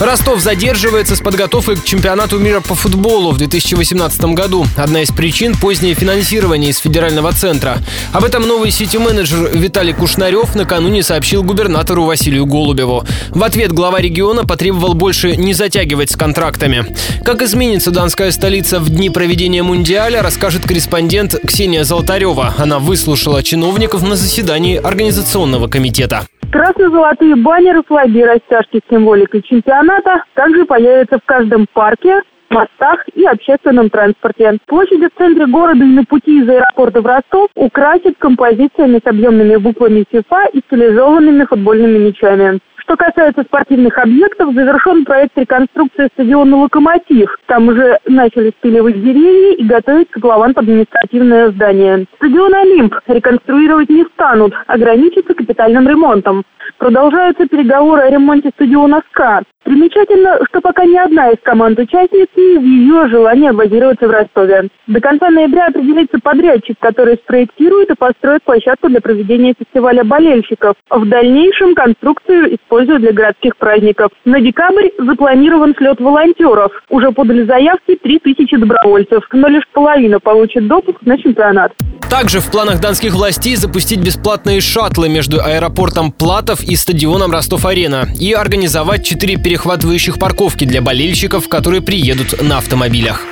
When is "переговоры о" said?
57.46-58.10